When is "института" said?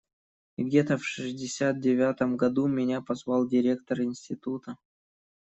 4.01-4.77